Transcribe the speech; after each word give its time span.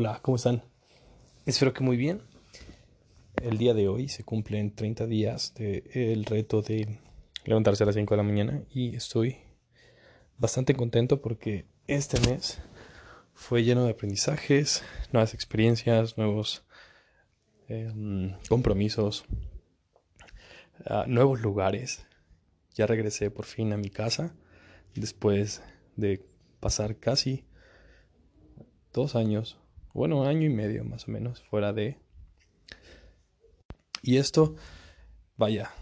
Hola, 0.00 0.20
¿cómo 0.22 0.36
están? 0.36 0.62
Espero 1.44 1.74
que 1.74 1.82
muy 1.82 1.96
bien. 1.96 2.22
El 3.42 3.58
día 3.58 3.74
de 3.74 3.88
hoy 3.88 4.08
se 4.08 4.22
cumplen 4.22 4.72
30 4.72 5.08
días 5.08 5.54
del 5.54 6.24
reto 6.24 6.62
de 6.62 7.00
levantarse 7.44 7.82
a 7.82 7.86
las 7.86 7.96
5 7.96 8.14
de 8.14 8.16
la 8.16 8.22
mañana 8.22 8.62
y 8.70 8.94
estoy 8.94 9.38
bastante 10.38 10.76
contento 10.76 11.20
porque 11.20 11.66
este 11.88 12.20
mes 12.30 12.60
fue 13.34 13.64
lleno 13.64 13.82
de 13.82 13.90
aprendizajes, 13.90 14.84
nuevas 15.12 15.34
experiencias, 15.34 16.16
nuevos 16.16 16.64
em, 17.66 18.36
compromisos, 18.48 19.24
ah, 20.86 21.06
nuevos 21.08 21.40
lugares. 21.40 22.06
Ya 22.76 22.86
regresé 22.86 23.32
por 23.32 23.46
fin 23.46 23.72
a 23.72 23.76
mi 23.76 23.90
casa 23.90 24.32
después 24.94 25.60
de 25.96 26.24
pasar 26.60 26.98
casi 26.98 27.44
dos 28.92 29.16
años 29.16 29.58
bueno, 29.98 30.24
año 30.24 30.46
y 30.46 30.48
medio 30.48 30.84
más 30.84 31.08
o 31.08 31.10
menos 31.10 31.42
fuera 31.42 31.72
de... 31.72 31.98
Y 34.00 34.18
esto, 34.18 34.54
vaya, 35.36 35.72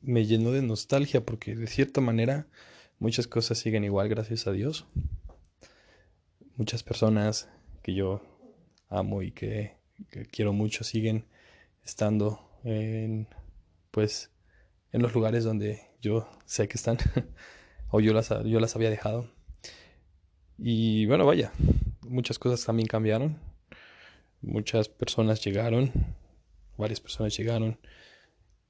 me 0.00 0.24
llenó 0.24 0.52
de 0.52 0.62
nostalgia 0.62 1.24
porque 1.24 1.56
de 1.56 1.66
cierta 1.66 2.00
manera 2.00 2.46
muchas 3.00 3.26
cosas 3.26 3.58
siguen 3.58 3.82
igual, 3.82 4.08
gracias 4.08 4.46
a 4.46 4.52
Dios. 4.52 4.86
Muchas 6.56 6.84
personas 6.84 7.48
que 7.82 7.92
yo 7.92 8.22
amo 8.88 9.22
y 9.22 9.32
que, 9.32 9.76
quiero 10.30 10.52
mucho 10.52 10.84
siguen 10.84 11.26
estando 11.84 12.48
en, 12.62 13.26
pues, 13.90 14.30
en 14.92 15.02
los 15.02 15.12
lugares 15.12 15.42
donde 15.42 15.82
yo 16.00 16.30
sé 16.46 16.68
que 16.68 16.76
están 16.76 16.98
o 17.90 17.98
yo 17.98 18.12
las, 18.12 18.28
yo 18.44 18.60
las 18.60 18.76
había 18.76 18.90
dejado. 18.90 19.28
Y 20.56 21.06
bueno, 21.06 21.26
vaya, 21.26 21.52
muchas 22.08 22.38
cosas 22.38 22.64
también 22.64 22.86
cambiaron. 22.86 23.38
Muchas 24.40 24.88
personas 24.88 25.44
llegaron, 25.44 25.92
varias 26.76 27.00
personas 27.00 27.36
llegaron 27.36 27.78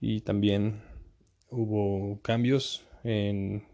y 0.00 0.20
también 0.20 0.82
hubo 1.50 2.20
cambios 2.22 2.84
en 3.04 3.66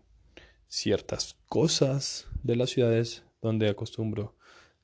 ciertas 0.67 1.37
cosas 1.49 2.27
de 2.43 2.57
las 2.57 2.71
ciudades 2.71 3.25
donde 3.41 3.69
acostumbro 3.69 4.37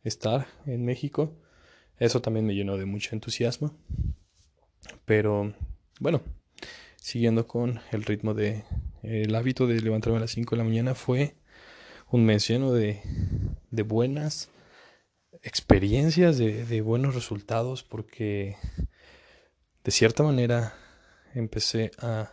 estar 0.04 0.46
en 0.66 0.84
México. 0.84 1.36
Eso 1.98 2.22
también 2.22 2.46
me 2.46 2.54
llenó 2.54 2.76
de 2.76 2.86
mucho 2.86 3.14
entusiasmo. 3.14 3.74
Pero 5.04 5.54
bueno, 5.98 6.22
siguiendo 6.96 7.46
con 7.46 7.80
el 7.90 8.04
ritmo 8.04 8.34
de 8.34 8.64
el 9.02 9.34
hábito 9.34 9.66
de 9.66 9.80
levantarme 9.80 10.18
a 10.18 10.20
las 10.20 10.30
5 10.30 10.54
de 10.54 10.58
la 10.58 10.68
mañana 10.68 10.94
fue 10.94 11.34
un 12.10 12.24
mes 12.24 12.46
de, 12.48 13.00
de 13.70 13.82
buenas 13.82 14.50
experiencias, 15.42 16.38
de, 16.38 16.80
buenos 16.82 17.14
resultados, 17.14 17.82
porque 17.82 18.56
de 19.84 19.90
cierta 19.90 20.22
manera 20.22 20.74
empecé 21.34 21.90
a 21.98 22.32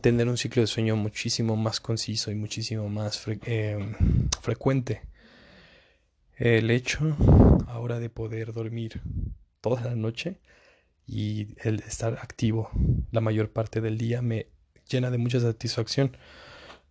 tener 0.00 0.28
un 0.28 0.36
ciclo 0.36 0.62
de 0.62 0.66
sueño 0.66 0.96
muchísimo 0.96 1.56
más 1.56 1.80
conciso 1.80 2.30
y 2.30 2.34
muchísimo 2.34 2.88
más 2.88 3.24
em, 3.26 4.28
frecuente. 4.42 5.02
El 6.36 6.70
hecho 6.70 7.16
ahora 7.68 8.00
de 8.00 8.10
poder 8.10 8.52
dormir 8.52 9.00
toda 9.60 9.82
la 9.82 9.94
noche 9.94 10.40
y 11.06 11.56
el 11.66 11.80
estar 11.80 12.14
activo 12.14 12.70
la 13.12 13.20
mayor 13.20 13.50
parte 13.50 13.80
del 13.80 13.98
día 13.98 14.20
me 14.20 14.48
llena 14.88 15.10
de 15.10 15.18
mucha 15.18 15.40
satisfacción, 15.40 16.16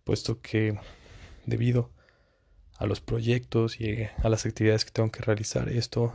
puesto 0.02 0.40
que 0.40 0.78
debido 1.46 1.93
a 2.78 2.86
los 2.86 3.00
proyectos 3.00 3.80
y 3.80 4.04
a 4.22 4.28
las 4.28 4.46
actividades 4.46 4.84
que 4.84 4.90
tengo 4.90 5.10
que 5.10 5.22
realizar, 5.22 5.68
esto 5.68 6.12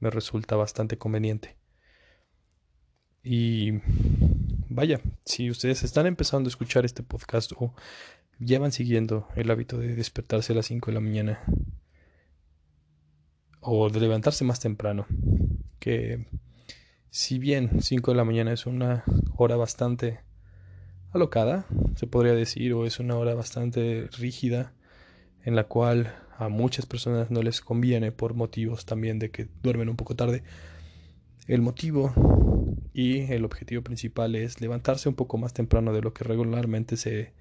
me 0.00 0.10
resulta 0.10 0.56
bastante 0.56 0.98
conveniente. 0.98 1.56
Y 3.22 3.80
vaya, 4.68 5.00
si 5.24 5.50
ustedes 5.50 5.82
están 5.82 6.06
empezando 6.06 6.48
a 6.48 6.50
escuchar 6.50 6.84
este 6.84 7.02
podcast 7.02 7.52
o 7.56 7.74
llevan 8.38 8.72
siguiendo 8.72 9.28
el 9.36 9.50
hábito 9.50 9.78
de 9.78 9.94
despertarse 9.94 10.52
a 10.52 10.56
las 10.56 10.66
5 10.66 10.90
de 10.90 10.94
la 10.94 11.00
mañana 11.00 11.40
o 13.60 13.90
de 13.90 14.00
levantarse 14.00 14.44
más 14.44 14.58
temprano, 14.60 15.06
que 15.78 16.26
si 17.10 17.38
bien 17.38 17.82
5 17.82 18.10
de 18.10 18.16
la 18.16 18.24
mañana 18.24 18.52
es 18.52 18.66
una 18.66 19.04
hora 19.36 19.56
bastante 19.56 20.20
alocada, 21.12 21.66
se 21.96 22.06
podría 22.06 22.32
decir, 22.32 22.72
o 22.72 22.86
es 22.86 23.00
una 23.00 23.16
hora 23.16 23.34
bastante 23.34 24.08
rígida, 24.18 24.72
en 25.44 25.56
la 25.56 25.64
cual 25.64 26.14
a 26.38 26.48
muchas 26.48 26.86
personas 26.86 27.30
no 27.30 27.42
les 27.42 27.60
conviene 27.60 28.12
por 28.12 28.34
motivos 28.34 28.86
también 28.86 29.18
de 29.18 29.30
que 29.30 29.48
duermen 29.62 29.88
un 29.88 29.96
poco 29.96 30.16
tarde. 30.16 30.42
El 31.46 31.62
motivo 31.62 32.14
y 32.92 33.32
el 33.32 33.44
objetivo 33.44 33.82
principal 33.82 34.34
es 34.34 34.60
levantarse 34.60 35.08
un 35.08 35.14
poco 35.14 35.38
más 35.38 35.52
temprano 35.52 35.92
de 35.92 36.02
lo 36.02 36.12
que 36.12 36.24
regularmente 36.24 36.96
se 36.96 37.32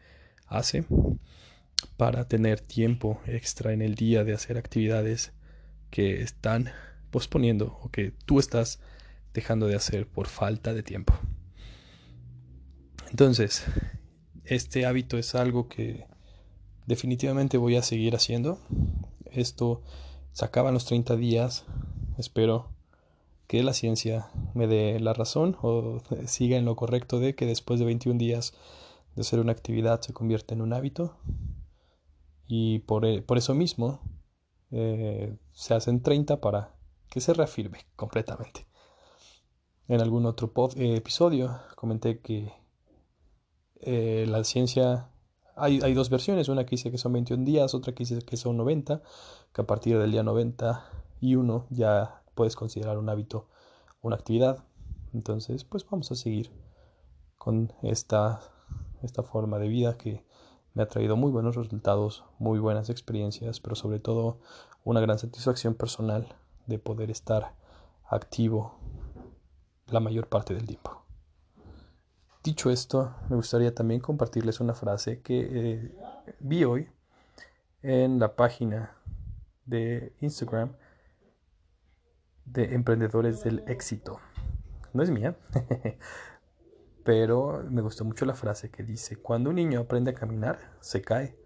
hace 0.48 0.84
para 1.98 2.28
tener 2.28 2.60
tiempo 2.60 3.22
extra 3.26 3.72
en 3.74 3.82
el 3.82 3.96
día 3.96 4.24
de 4.24 4.34
hacer 4.34 4.58
actividades 4.58 5.32
que 5.90 6.22
están 6.22 6.70
posponiendo 7.12 7.80
o 7.82 7.90
que 7.90 8.14
tú 8.26 8.40
estás 8.40 8.80
dejando 9.34 9.68
de 9.68 9.76
hacer 9.76 10.08
por 10.08 10.28
falta 10.28 10.74
de 10.74 10.84
tiempo. 10.84 11.14
Entonces, 13.10 13.66
este 14.44 14.86
hábito 14.86 15.18
es 15.18 15.36
algo 15.36 15.68
que 15.68 16.06
definitivamente 16.90 17.60
voy 17.60 17.76
a 17.76 17.84
seguir 17.84 18.16
haciendo. 18.16 18.58
Esto 19.32 19.84
se 20.32 20.44
acaba 20.44 20.70
en 20.70 20.74
los 20.74 20.86
30 20.86 21.16
días. 21.18 21.64
Espero 22.18 22.72
que 23.46 23.62
la 23.62 23.74
ciencia 23.74 24.32
me 24.56 24.66
dé 24.66 25.00
la 25.00 25.14
razón 25.14 25.56
o 25.62 26.02
siga 26.26 26.58
en 26.58 26.66
lo 26.66 26.76
correcto 26.76 27.20
de 27.20 27.36
que 27.36 27.46
después 27.46 27.80
de 27.80 27.86
21 27.86 28.18
días 28.18 28.54
de 29.16 29.22
hacer 29.22 29.40
una 29.40 29.52
actividad 29.52 30.02
se 30.02 30.14
convierte 30.14 30.56
en 30.56 30.62
un 30.62 30.74
hábito. 30.74 31.16
Y 32.48 32.80
por, 32.80 33.06
eh, 33.06 33.24
eso 33.36 33.54
mismo 33.54 34.02
eh, 34.72 35.38
se 35.54 35.76
hacen 35.76 36.02
30 36.02 36.42
para 36.42 36.76
que 37.08 37.22
se 37.22 37.36
reafirme 37.36 37.86
completamente. 37.96 38.66
En 39.88 40.02
algún 40.02 40.26
otro 40.26 40.52
eh, 40.76 40.96
episodio 40.96 41.56
comenté 41.76 42.20
que 42.20 42.52
la 43.82 44.44
ciencia 44.44 45.10
hay, 45.60 45.94
dos 45.94 46.10
versiones, 46.10 46.50
una 46.50 46.66
que 46.66 46.72
dice 46.72 46.92
que 46.92 46.98
son 46.98 47.14
21 47.14 47.46
días, 47.46 47.74
otra 47.74 47.94
que 47.94 48.04
dice 48.04 48.22
que 48.22 48.38
son 48.38 48.58
90, 48.58 49.02
que 49.54 49.62
a 49.62 49.68
partir 49.68 49.98
del 49.98 50.12
día 50.12 50.24
91 50.24 51.66
ya 51.70 52.22
puedes 52.36 52.56
considerar 52.56 52.98
un 52.98 53.10
hábito 53.10 53.48
una 54.02 54.16
actividad. 54.16 54.64
Entonces, 55.14 55.64
pues 55.64 55.86
vamos 55.90 56.12
a 56.12 56.16
seguir 56.16 56.52
con 57.38 57.74
esta, 57.82 58.42
esta 59.02 59.24
forma 59.24 59.60
de 59.60 59.68
vida 59.68 59.98
que 59.98 60.24
me 60.74 60.84
ha 60.84 60.88
traído 60.88 61.16
muy 61.16 61.32
buenos 61.32 61.56
resultados, 61.56 62.24
muy 62.38 62.60
buenas 62.60 62.90
experiencias, 62.90 63.60
pero 63.60 63.76
sobre 63.76 64.00
todo 64.00 64.40
una 64.84 65.02
gran 65.02 65.20
satisfacción 65.20 65.74
personal 65.74 66.28
de 66.68 66.80
poder 66.80 67.12
estar 67.12 67.56
activo 68.08 68.76
la 69.88 70.00
mayor 70.00 70.28
parte 70.28 70.54
del 70.54 70.68
tiempo. 70.68 70.99
Dicho 72.42 72.72
esto, 72.72 73.14
me 73.30 73.36
gustaría 73.36 73.76
también 73.76 74.00
compartirles 74.00 74.62
una 74.62 74.74
frase 74.74 75.20
que 75.20 75.50
eh, 75.52 75.92
vi 76.40 76.64
hoy 76.64 76.90
en 77.82 78.18
la 78.18 78.38
página 78.38 78.96
de 79.66 80.14
Instagram 80.22 80.72
de 82.46 82.74
Emprendedores 82.76 83.44
del 83.44 83.64
Éxito. 83.68 84.22
No 84.94 85.04
es 85.04 85.12
mía, 85.12 85.36
pero 87.04 87.62
me 87.70 87.82
gustó 87.82 88.06
mucho 88.06 88.26
la 88.26 88.36
frase 88.36 88.72
que 88.72 88.84
dice, 88.84 89.18
cuando 89.18 89.50
un 89.50 89.58
niño 89.58 89.82
aprende 89.82 90.12
a 90.12 90.16
caminar, 90.16 90.60
se 90.80 91.02
cae 91.02 91.38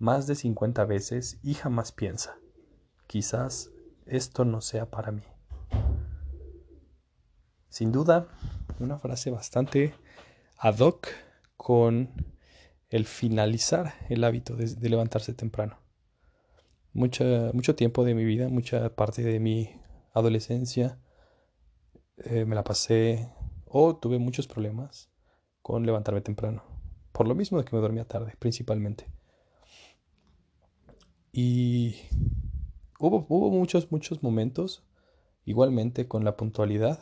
más 0.00 0.26
de 0.26 0.34
50 0.34 0.84
veces 0.84 1.38
y 1.44 1.54
jamás 1.54 1.92
piensa, 1.92 2.36
quizás 3.06 3.70
esto 4.04 4.44
no 4.44 4.60
sea 4.60 4.90
para 4.90 5.12
mí. 5.12 5.22
Sin 7.68 7.92
duda, 7.92 8.26
una 8.80 8.98
frase 8.98 9.30
bastante 9.30 9.94
ad 10.62 10.78
hoc 10.80 11.08
con 11.56 12.10
el 12.90 13.06
finalizar 13.06 13.94
el 14.10 14.22
hábito 14.24 14.56
de, 14.56 14.88
levantarse 14.90 15.32
temprano. 15.32 15.78
mucho 16.92 17.74
tiempo 17.74 18.04
de 18.04 18.14
mi 18.14 18.24
vida, 18.24 18.48
mucha 18.50 18.94
parte 18.94 19.22
de 19.22 19.40
mi 19.40 19.70
adolescencia 20.12 20.98
eh, 22.18 22.44
me 22.44 22.54
la 22.54 22.62
pasé 22.62 23.32
o 23.64 23.96
tuve 23.96 24.18
muchos 24.18 24.46
problemas 24.46 25.08
con 25.62 25.86
levantarme 25.86 26.20
temprano. 26.20 26.62
Por 27.12 27.26
lo 27.26 27.34
mismo 27.34 27.56
de 27.56 27.64
que 27.64 27.74
me 27.74 27.80
dormía 27.80 28.04
tarde, 28.04 28.34
principalmente. 28.38 29.06
Y 31.32 31.96
hubo, 32.98 33.24
hubo 33.30 33.50
muchos, 33.50 33.90
muchos 33.90 34.22
momentos, 34.22 34.84
igualmente 35.46 36.06
con 36.06 36.22
la 36.24 36.36
puntualidad, 36.36 36.98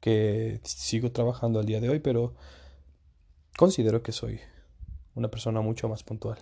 que 0.00 0.60
sigo 0.64 1.12
trabajando 1.12 1.58
al 1.58 1.66
día 1.66 1.80
de 1.80 1.88
hoy, 1.88 2.00
pero 2.00 2.34
considero 3.56 4.02
que 4.02 4.12
soy 4.12 4.40
una 5.14 5.28
persona 5.28 5.60
mucho 5.60 5.88
más 5.88 6.02
puntual 6.02 6.38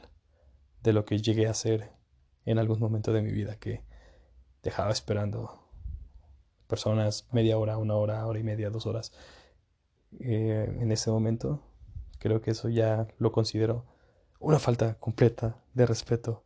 de 0.82 0.92
lo 0.92 1.04
que 1.04 1.18
llegué 1.18 1.46
a 1.46 1.54
ser 1.54 1.92
en 2.44 2.58
algún 2.58 2.78
momento 2.78 3.12
de 3.12 3.22
mi 3.22 3.32
vida, 3.32 3.56
que 3.58 3.82
dejaba 4.62 4.90
esperando 4.90 5.66
personas 6.66 7.26
media 7.32 7.58
hora, 7.58 7.78
una 7.78 7.94
hora, 7.94 8.26
hora 8.26 8.38
y 8.38 8.42
media, 8.42 8.70
dos 8.70 8.86
horas. 8.86 9.12
Eh, 10.20 10.76
en 10.80 10.92
ese 10.92 11.10
momento, 11.10 11.60
creo 12.18 12.40
que 12.40 12.52
eso 12.52 12.68
ya 12.68 13.08
lo 13.18 13.32
considero 13.32 13.84
una 14.38 14.58
falta 14.58 14.94
completa 14.94 15.56
de 15.74 15.86
respeto, 15.86 16.44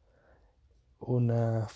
una, 1.00 1.68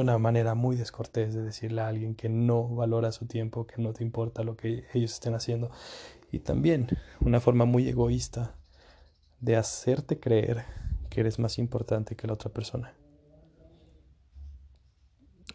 una 0.00 0.18
manera 0.18 0.54
muy 0.54 0.76
descortés 0.76 1.34
de 1.34 1.42
decirle 1.42 1.82
a 1.82 1.88
alguien 1.88 2.14
que 2.14 2.28
no 2.28 2.68
valora 2.68 3.12
su 3.12 3.26
tiempo, 3.26 3.66
que 3.66 3.80
no 3.80 3.92
te 3.92 4.02
importa 4.02 4.42
lo 4.42 4.56
que 4.56 4.84
ellos 4.94 5.12
estén 5.12 5.34
haciendo, 5.34 5.70
y 6.30 6.38
también 6.40 6.88
una 7.20 7.40
forma 7.40 7.64
muy 7.64 7.88
egoísta 7.88 8.56
de 9.40 9.56
hacerte 9.56 10.18
creer 10.18 10.64
que 11.10 11.20
eres 11.20 11.38
más 11.38 11.58
importante 11.58 12.16
que 12.16 12.26
la 12.26 12.32
otra 12.32 12.50
persona. 12.50 12.94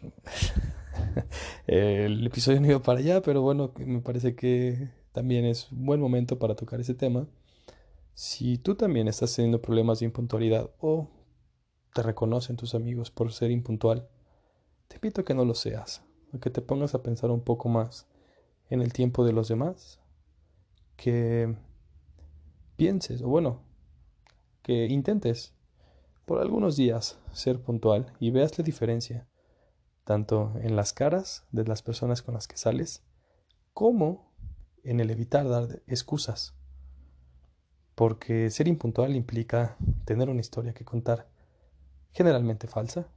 El 1.66 2.26
episodio 2.26 2.60
no 2.60 2.68
iba 2.68 2.82
para 2.82 3.00
allá, 3.00 3.22
pero 3.22 3.42
bueno, 3.42 3.72
me 3.76 4.00
parece 4.00 4.36
que 4.36 4.90
también 5.12 5.44
es 5.44 5.72
un 5.72 5.84
buen 5.84 6.00
momento 6.00 6.38
para 6.38 6.54
tocar 6.54 6.80
ese 6.80 6.94
tema. 6.94 7.26
Si 8.14 8.58
tú 8.58 8.74
también 8.76 9.08
estás 9.08 9.34
teniendo 9.34 9.60
problemas 9.60 9.98
de 9.98 10.06
impuntualidad 10.06 10.70
o 10.80 11.08
te 11.92 12.02
reconocen 12.02 12.56
tus 12.56 12.74
amigos 12.74 13.10
por 13.10 13.32
ser 13.32 13.50
impuntual, 13.50 14.08
te 14.88 14.96
invito 14.96 15.20
a 15.20 15.24
que 15.24 15.34
no 15.34 15.44
lo 15.44 15.54
seas, 15.54 16.02
a 16.34 16.38
que 16.38 16.50
te 16.50 16.62
pongas 16.62 16.94
a 16.94 17.02
pensar 17.02 17.30
un 17.30 17.42
poco 17.42 17.68
más 17.68 18.06
en 18.70 18.82
el 18.82 18.92
tiempo 18.92 19.24
de 19.24 19.32
los 19.32 19.48
demás, 19.48 20.00
que 20.96 21.54
pienses, 22.76 23.22
o 23.22 23.28
bueno, 23.28 23.62
que 24.62 24.86
intentes 24.86 25.54
por 26.24 26.40
algunos 26.40 26.76
días 26.76 27.18
ser 27.32 27.62
puntual 27.62 28.12
y 28.20 28.30
veas 28.30 28.58
la 28.58 28.64
diferencia, 28.64 29.26
tanto 30.04 30.52
en 30.60 30.76
las 30.76 30.92
caras 30.92 31.46
de 31.52 31.64
las 31.64 31.82
personas 31.82 32.22
con 32.22 32.34
las 32.34 32.48
que 32.48 32.56
sales, 32.56 33.02
como 33.72 34.32
en 34.84 35.00
el 35.00 35.10
evitar 35.10 35.48
dar 35.48 35.82
excusas. 35.86 36.54
Porque 37.94 38.50
ser 38.50 38.68
impuntual 38.68 39.16
implica 39.16 39.76
tener 40.04 40.28
una 40.28 40.40
historia 40.40 40.72
que 40.72 40.84
contar, 40.84 41.28
generalmente 42.12 42.68
falsa, 42.68 43.08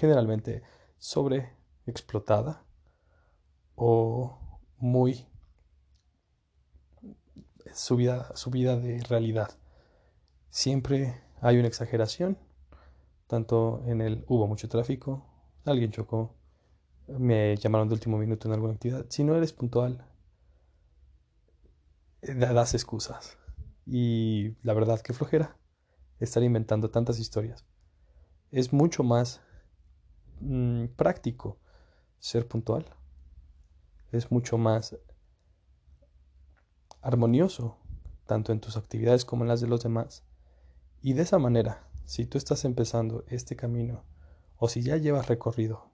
generalmente 0.00 0.62
sobre 0.96 1.52
explotada 1.86 2.64
o 3.74 4.38
muy 4.78 5.26
subida, 7.74 8.34
subida 8.34 8.76
de 8.76 9.02
realidad. 9.02 9.50
Siempre 10.48 11.20
hay 11.42 11.58
una 11.58 11.68
exageración, 11.68 12.38
tanto 13.26 13.82
en 13.86 14.00
el 14.00 14.24
hubo 14.26 14.46
mucho 14.46 14.68
tráfico, 14.68 15.26
alguien 15.64 15.92
chocó, 15.92 16.34
me 17.06 17.56
llamaron 17.56 17.88
de 17.88 17.94
último 17.94 18.16
minuto 18.16 18.48
en 18.48 18.54
alguna 18.54 18.72
actividad. 18.72 19.04
Si 19.10 19.22
no 19.22 19.36
eres 19.36 19.52
puntual, 19.52 20.06
eh, 22.22 22.34
das 22.34 22.72
excusas. 22.74 23.36
Y 23.86 24.56
la 24.62 24.72
verdad 24.72 25.00
que 25.00 25.12
flojera 25.12 25.56
estar 26.20 26.42
inventando 26.42 26.90
tantas 26.90 27.18
historias. 27.18 27.66
Es 28.50 28.72
mucho 28.72 29.02
más 29.02 29.42
mm, 30.40 30.86
práctico 30.96 31.58
ser 32.18 32.46
puntual. 32.48 32.84
Es 34.12 34.30
mucho 34.30 34.58
más 34.58 34.96
armonioso, 37.02 37.78
tanto 38.26 38.52
en 38.52 38.60
tus 38.60 38.76
actividades 38.76 39.24
como 39.24 39.44
en 39.44 39.48
las 39.48 39.60
de 39.60 39.68
los 39.68 39.82
demás, 39.82 40.24
y 41.02 41.14
de 41.14 41.22
esa 41.22 41.38
manera, 41.38 41.88
si 42.04 42.26
tú 42.26 42.36
estás 42.36 42.64
empezando 42.64 43.24
este 43.28 43.56
camino 43.56 44.04
o 44.56 44.68
si 44.68 44.82
ya 44.82 44.96
llevas 44.96 45.28
recorrido 45.28 45.90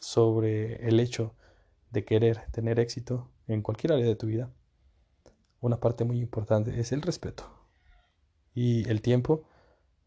sobre 0.00 0.88
el 0.88 0.98
hecho 0.98 1.34
de 1.90 2.04
querer 2.04 2.50
tener 2.50 2.80
éxito 2.80 3.30
en 3.46 3.62
cualquier 3.62 3.92
área 3.92 4.06
de 4.06 4.16
tu 4.16 4.26
vida, 4.26 4.50
una 5.60 5.78
parte 5.78 6.04
muy 6.04 6.20
importante 6.20 6.80
es 6.80 6.92
el 6.92 7.02
respeto. 7.02 7.44
Y 8.54 8.88
el 8.88 9.00
tiempo 9.02 9.44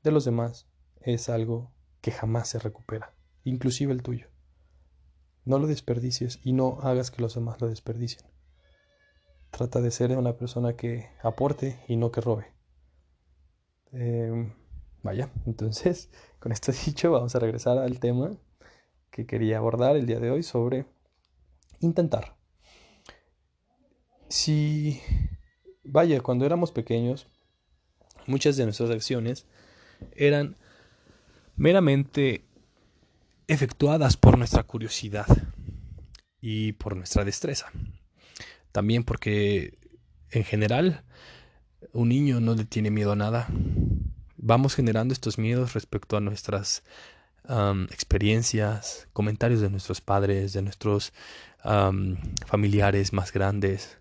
de 0.04 0.12
los 0.12 0.26
demás 0.26 0.68
es 1.02 1.30
algo 1.30 1.72
que 2.02 2.12
jamás 2.12 2.50
se 2.50 2.60
recupera, 2.60 3.14
inclusive 3.44 3.94
el 3.94 4.04
tuyo. 4.04 4.28
No 5.46 5.60
lo 5.60 5.68
desperdicies 5.68 6.40
y 6.44 6.54
no 6.54 6.80
hagas 6.82 7.12
que 7.12 7.22
los 7.22 7.36
demás 7.36 7.60
lo 7.62 7.68
desperdicien. 7.68 8.26
Trata 9.52 9.82
de 9.82 9.92
ser 9.92 10.16
una 10.18 10.38
persona 10.38 10.76
que 10.76 11.10
aporte 11.22 11.80
y 11.88 11.96
no 11.96 12.12
que 12.12 12.22
robe. 12.22 12.48
Em, 13.92 14.54
vaya, 15.02 15.32
entonces, 15.46 16.10
con 16.40 16.52
esto 16.52 16.72
dicho, 16.72 17.12
vamos 17.12 17.36
a 17.36 17.40
regresar 17.40 17.78
al 17.78 18.00
tema 18.00 18.38
que 19.10 19.26
quería 19.26 19.58
abordar 19.58 19.96
el 19.96 20.06
día 20.06 20.20
de 20.20 20.30
hoy 20.32 20.44
sobre 20.44 20.86
intentar. 21.80 22.36
Si, 24.28 25.02
vaya, 25.84 26.22
cuando 26.22 26.46
éramos 26.46 26.72
pequeños, 26.72 27.28
muchas 28.28 28.56
de 28.58 28.66
nuestras 28.66 28.92
acciones 28.92 29.48
eran 30.12 30.56
meramente 31.56 32.46
efectuadas 33.50 34.16
por 34.16 34.38
nuestra 34.38 34.63
curiosidad 34.63 35.25
y 36.40 36.74
por 36.74 36.96
nuestra 36.96 37.25
destreza. 37.25 37.72
También 38.72 39.04
porque 39.04 39.78
en 40.30 40.44
general 40.44 41.04
un 41.92 42.10
niño 42.10 42.40
no 42.40 42.54
le 42.54 42.66
tiene 42.66 42.92
miedo 42.92 43.12
a 43.12 43.16
nada. 43.16 43.48
Vamos 44.38 44.75
generando 44.75 45.13
estos 45.13 45.40
miedos 45.40 45.74
respecto 45.74 46.16
a 46.16 46.22
nuestras 46.22 46.84
experiencias, 47.90 49.07
comentarios 49.12 49.62
de 49.62 49.72
nuestros 49.72 50.00
padres, 50.00 50.54
de 50.54 50.62
nuestros 50.62 51.12
familiares 52.45 53.13
más 53.13 53.34
grandes, 53.34 53.98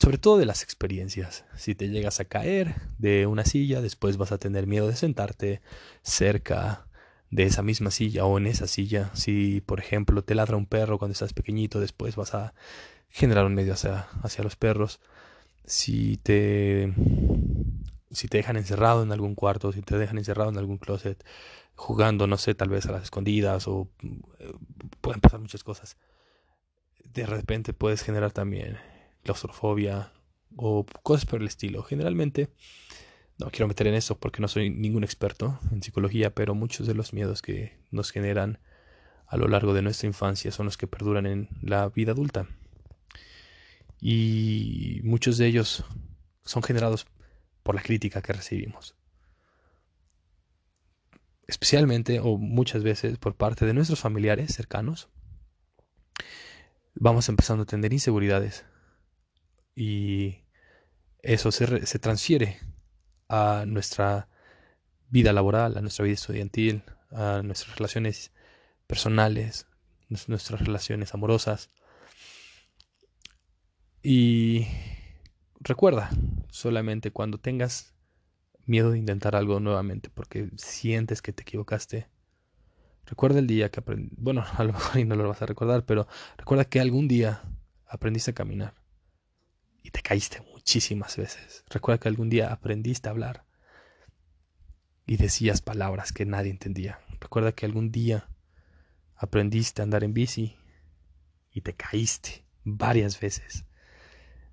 sobre 0.00 0.18
todo 0.18 0.38
de 0.38 0.46
las 0.46 0.62
experiencias. 0.62 1.44
Si 1.56 1.74
te 1.74 1.88
llegas 1.88 2.20
a 2.20 2.26
caer 2.26 2.76
de 2.98 3.26
una 3.26 3.44
silla, 3.44 3.80
después 3.80 4.16
vas 4.18 4.30
a 4.30 4.38
tener 4.38 4.68
miedo 4.68 4.86
de 4.86 4.94
sentarte 4.94 5.62
cerca 6.02 6.86
de 7.36 7.42
esa 7.42 7.62
misma 7.62 7.90
silla 7.90 8.24
o 8.24 8.38
en 8.38 8.46
esa 8.46 8.66
silla. 8.66 9.10
Si, 9.12 9.60
por 9.60 9.78
ejemplo, 9.78 10.24
te 10.24 10.34
ladra 10.34 10.56
un 10.56 10.64
perro 10.64 10.98
cuando 10.98 11.12
estás 11.12 11.34
pequeñito, 11.34 11.80
después 11.80 12.16
vas 12.16 12.34
a 12.34 12.54
generar 13.10 13.44
un 13.44 13.54
medio 13.54 13.74
hacia, 13.74 14.08
hacia 14.22 14.42
los 14.42 14.56
perros 14.56 15.00
si 15.66 16.16
te 16.16 16.94
si 18.10 18.28
te 18.28 18.38
dejan 18.38 18.56
encerrado 18.56 19.02
en 19.02 19.12
algún 19.12 19.34
cuarto, 19.34 19.70
si 19.72 19.82
te 19.82 19.98
dejan 19.98 20.16
encerrado 20.16 20.48
en 20.48 20.56
algún 20.56 20.78
closet, 20.78 21.22
jugando, 21.74 22.26
no 22.26 22.38
sé, 22.38 22.54
tal 22.54 22.70
vez 22.70 22.86
a 22.86 22.92
las 22.92 23.02
escondidas 23.02 23.68
o 23.68 23.88
eh, 24.38 24.54
pueden 25.02 25.20
pasar 25.20 25.40
muchas 25.40 25.62
cosas. 25.62 25.98
De 27.04 27.26
repente 27.26 27.74
puedes 27.74 28.02
generar 28.02 28.32
también 28.32 28.78
claustrofobia 29.24 30.12
o 30.56 30.86
cosas 31.02 31.26
por 31.26 31.42
el 31.42 31.48
estilo. 31.48 31.82
Generalmente, 31.82 32.48
no 33.38 33.50
quiero 33.50 33.68
meter 33.68 33.86
en 33.86 33.94
eso 33.94 34.18
porque 34.18 34.40
no 34.40 34.48
soy 34.48 34.70
ningún 34.70 35.04
experto 35.04 35.58
en 35.70 35.82
psicología, 35.82 36.34
pero 36.34 36.54
muchos 36.54 36.86
de 36.86 36.94
los 36.94 37.12
miedos 37.12 37.42
que 37.42 37.78
nos 37.90 38.10
generan 38.10 38.58
a 39.26 39.36
lo 39.36 39.48
largo 39.48 39.74
de 39.74 39.82
nuestra 39.82 40.06
infancia 40.06 40.52
son 40.52 40.66
los 40.66 40.76
que 40.76 40.86
perduran 40.86 41.26
en 41.26 41.48
la 41.60 41.88
vida 41.88 42.12
adulta 42.12 42.46
y 44.00 45.00
muchos 45.04 45.38
de 45.38 45.46
ellos 45.46 45.84
son 46.44 46.62
generados 46.62 47.06
por 47.62 47.74
la 47.74 47.82
crítica 47.82 48.22
que 48.22 48.32
recibimos. 48.32 48.94
Especialmente 51.46 52.20
o 52.20 52.38
muchas 52.38 52.82
veces 52.82 53.18
por 53.18 53.36
parte 53.36 53.66
de 53.66 53.74
nuestros 53.74 54.00
familiares 54.00 54.54
cercanos, 54.54 55.08
vamos 56.94 57.28
empezando 57.28 57.62
a 57.62 57.66
tener 57.66 57.92
inseguridades 57.92 58.64
y 59.74 60.44
eso 61.22 61.52
se, 61.52 61.86
se 61.86 61.98
transfiere 61.98 62.58
a 63.28 63.64
nuestra 63.66 64.28
vida 65.10 65.32
laboral, 65.32 65.76
a 65.76 65.80
nuestra 65.80 66.04
vida 66.04 66.14
estudiantil, 66.14 66.82
a 67.10 67.42
nuestras 67.42 67.76
relaciones 67.76 68.32
personales, 68.86 69.66
nuestras 70.08 70.60
relaciones 70.60 71.14
amorosas, 71.14 71.70
y 74.08 74.68
recuerda, 75.58 76.10
solamente 76.48 77.10
cuando 77.10 77.38
tengas 77.38 77.92
miedo 78.64 78.92
de 78.92 78.98
intentar 78.98 79.34
algo 79.34 79.58
nuevamente 79.58 80.10
porque 80.10 80.48
sientes 80.56 81.22
que 81.22 81.32
te 81.32 81.42
equivocaste, 81.42 82.06
recuerda 83.04 83.40
el 83.40 83.48
día 83.48 83.68
que 83.72 83.80
aprendí, 83.80 84.14
bueno, 84.16 84.44
a 84.56 84.62
lo 84.62 84.74
mejor 84.74 85.04
no 85.04 85.16
lo 85.16 85.28
vas 85.28 85.42
a 85.42 85.46
recordar, 85.46 85.84
pero 85.84 86.06
recuerda 86.36 86.66
que 86.66 86.78
algún 86.78 87.08
día 87.08 87.42
aprendiste 87.84 88.30
a 88.30 88.34
caminar 88.34 88.74
y 89.82 89.90
te 89.90 90.02
caíste 90.02 90.40
muchísimas 90.66 91.16
veces. 91.16 91.62
Recuerda 91.70 92.00
que 92.00 92.08
algún 92.08 92.28
día 92.28 92.52
aprendiste 92.52 93.08
a 93.08 93.12
hablar 93.12 93.44
y 95.06 95.16
decías 95.16 95.62
palabras 95.62 96.10
que 96.10 96.26
nadie 96.26 96.50
entendía. 96.50 96.98
Recuerda 97.20 97.52
que 97.52 97.66
algún 97.66 97.92
día 97.92 98.28
aprendiste 99.14 99.80
a 99.80 99.84
andar 99.84 100.02
en 100.02 100.12
bici 100.12 100.56
y 101.52 101.60
te 101.60 101.72
caíste 101.72 102.44
varias 102.64 103.20
veces. 103.20 103.64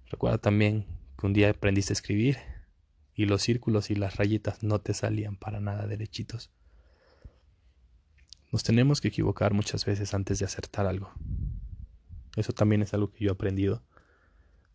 Recuerda 0.05 0.37
también 0.37 0.85
que 1.17 1.25
un 1.25 1.33
día 1.33 1.49
aprendiste 1.49 1.93
a 1.93 1.95
escribir 1.95 2.37
y 3.15 3.25
los 3.25 3.41
círculos 3.41 3.89
y 3.89 3.95
las 3.95 4.17
rayitas 4.17 4.61
no 4.61 4.79
te 4.79 4.93
salían 4.93 5.35
para 5.35 5.59
nada 5.61 5.87
derechitos. 5.87 6.51
Nos 8.51 8.61
tenemos 8.61 9.01
que 9.01 9.07
equivocar 9.07 9.55
muchas 9.55 9.83
veces 9.83 10.13
antes 10.13 10.37
de 10.37 10.45
acertar 10.45 10.85
algo. 10.85 11.11
Eso 12.35 12.53
también 12.53 12.83
es 12.83 12.93
algo 12.93 13.11
que 13.11 13.25
yo 13.25 13.31
he 13.31 13.33
aprendido 13.33 13.81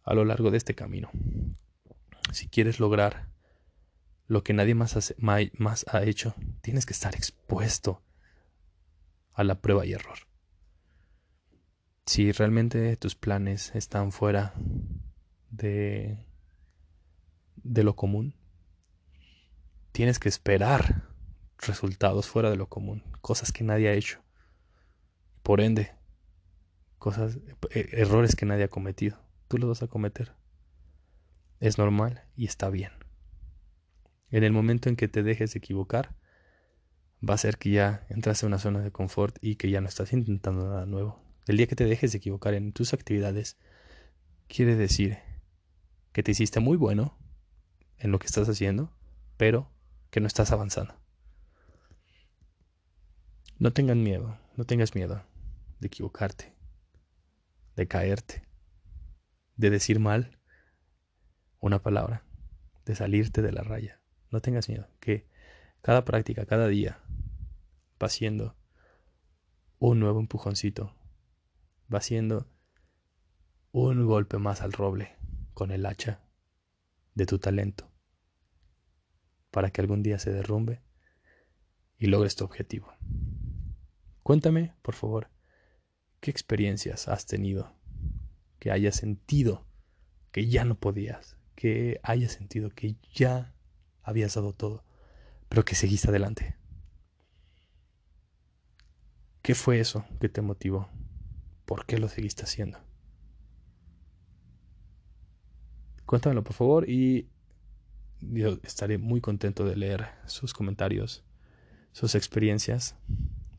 a 0.04 0.14
lo 0.14 0.24
largo 0.24 0.50
de 0.50 0.56
este 0.56 0.74
camino. 0.74 1.10
Si 2.32 2.48
quieres 2.48 2.80
lograr 2.80 3.28
lo 4.26 4.42
que 4.42 4.52
nadie 4.52 4.74
más, 4.74 4.94
ha 5.90 6.02
hecho, 6.02 6.34
tienes 6.60 6.84
que 6.84 6.92
estar 6.92 7.14
expuesto 7.14 8.02
a 9.32 9.44
la 9.44 9.60
prueba 9.60 9.86
y 9.86 9.92
error. 9.94 10.18
Si 12.06 12.32
realmente 12.32 12.96
tus 12.96 13.14
planes 13.14 13.74
están 13.74 14.12
fuera 14.12 14.54
de, 15.50 16.24
de 17.56 17.82
lo 17.82 17.96
común, 17.96 18.34
tienes 19.92 20.18
que 20.18 20.28
esperar 20.28 21.08
resultados 21.58 22.28
fuera 22.28 22.50
de 22.50 22.56
lo 22.56 22.68
común, 22.68 23.02
cosas 23.20 23.52
que 23.52 23.64
nadie 23.64 23.88
ha 23.88 23.94
hecho. 23.94 24.22
Por 25.42 25.60
ende, 25.60 25.92
cosas, 26.98 27.38
e, 27.70 27.88
errores 27.92 28.36
que 28.36 28.46
nadie 28.46 28.64
ha 28.64 28.68
cometido. 28.68 29.18
Tú 29.48 29.58
los 29.58 29.68
vas 29.68 29.82
a 29.82 29.88
cometer. 29.88 30.32
Es 31.58 31.78
normal 31.78 32.22
y 32.36 32.46
está 32.46 32.68
bien. 32.68 32.92
En 34.30 34.44
el 34.44 34.52
momento 34.52 34.88
en 34.88 34.96
que 34.96 35.08
te 35.08 35.22
dejes 35.22 35.54
de 35.54 35.58
equivocar, 35.58 36.14
va 37.26 37.34
a 37.34 37.38
ser 37.38 37.56
que 37.56 37.70
ya 37.70 38.06
entras 38.10 38.42
en 38.42 38.48
una 38.48 38.58
zona 38.58 38.80
de 38.80 38.92
confort 38.92 39.36
y 39.40 39.56
que 39.56 39.70
ya 39.70 39.80
no 39.80 39.88
estás 39.88 40.12
intentando 40.12 40.68
nada 40.68 40.86
nuevo. 40.86 41.22
El 41.46 41.56
día 41.56 41.66
que 41.66 41.76
te 41.76 41.86
dejes 41.86 42.12
de 42.12 42.18
equivocar 42.18 42.52
en 42.54 42.72
tus 42.72 42.92
actividades, 42.92 43.56
quiere 44.48 44.76
decir 44.76 45.18
que 46.12 46.22
te 46.22 46.32
hiciste 46.32 46.60
muy 46.60 46.76
bueno 46.76 47.16
en 47.96 48.12
lo 48.12 48.18
que 48.18 48.26
estás 48.26 48.48
haciendo, 48.48 48.92
pero 49.38 49.72
que 50.10 50.20
no 50.20 50.26
estás 50.26 50.52
avanzando. 50.52 50.94
No 53.58 53.72
tengan 53.72 54.02
miedo, 54.02 54.38
no 54.56 54.66
tengas 54.66 54.94
miedo 54.94 55.24
de 55.80 55.86
equivocarte, 55.86 56.54
de 57.76 57.88
caerte, 57.88 58.47
de 59.58 59.70
decir 59.70 60.00
mal 60.00 60.38
una 61.60 61.82
palabra, 61.82 62.24
de 62.86 62.94
salirte 62.94 63.42
de 63.42 63.52
la 63.52 63.62
raya. 63.62 64.00
No 64.30 64.40
tengas 64.40 64.68
miedo, 64.68 64.88
que 65.00 65.28
cada 65.82 66.04
práctica, 66.04 66.46
cada 66.46 66.68
día 66.68 67.00
va 68.02 68.08
siendo 68.08 68.56
un 69.78 70.00
nuevo 70.00 70.20
empujoncito, 70.20 70.94
va 71.92 72.00
siendo 72.00 72.50
un 73.72 74.06
golpe 74.06 74.38
más 74.38 74.62
al 74.62 74.72
roble 74.72 75.16
con 75.54 75.72
el 75.72 75.84
hacha 75.84 76.22
de 77.14 77.26
tu 77.26 77.38
talento 77.38 77.90
para 79.50 79.70
que 79.70 79.80
algún 79.80 80.02
día 80.02 80.18
se 80.18 80.32
derrumbe 80.32 80.82
y 81.98 82.06
logres 82.06 82.36
tu 82.36 82.44
objetivo. 82.44 82.92
Cuéntame, 84.22 84.74
por 84.82 84.94
favor, 84.94 85.30
qué 86.20 86.30
experiencias 86.30 87.08
has 87.08 87.26
tenido, 87.26 87.74
que 88.58 88.70
hayas 88.70 88.96
sentido 88.96 89.66
que 90.32 90.48
ya 90.48 90.64
no 90.64 90.78
podías, 90.78 91.36
que 91.54 92.00
hayas 92.02 92.32
sentido 92.32 92.70
que 92.70 92.96
ya 93.12 93.54
habías 94.02 94.34
dado 94.34 94.52
todo, 94.52 94.84
pero 95.48 95.64
que 95.64 95.74
seguiste 95.74 96.08
adelante. 96.08 96.56
¿Qué 99.42 99.54
fue 99.54 99.80
eso 99.80 100.04
que 100.20 100.28
te 100.28 100.42
motivó? 100.42 100.88
¿Por 101.64 101.86
qué 101.86 101.98
lo 101.98 102.08
seguiste 102.08 102.42
haciendo? 102.44 102.78
Cuéntamelo 106.04 106.42
por 106.42 106.54
favor 106.54 106.88
y 106.88 107.28
yo 108.20 108.58
estaré 108.62 108.98
muy 108.98 109.20
contento 109.20 109.64
de 109.64 109.76
leer 109.76 110.06
sus 110.26 110.54
comentarios, 110.54 111.24
sus 111.92 112.14
experiencias. 112.14 112.96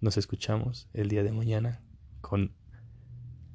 Nos 0.01 0.17
escuchamos 0.17 0.89
el 0.93 1.09
día 1.09 1.23
de 1.23 1.31
mañana 1.31 1.81
con 2.21 2.55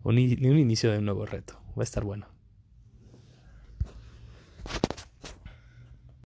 un, 0.04 0.16
un 0.16 0.58
inicio 0.58 0.92
de 0.92 0.98
un 0.98 1.06
nuevo 1.06 1.26
reto. 1.26 1.54
Va 1.76 1.82
a 1.82 1.84
estar 1.84 2.04
bueno. 2.04 2.33